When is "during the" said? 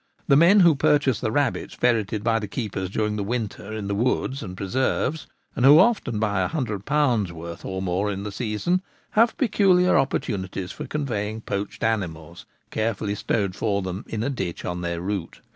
2.89-3.23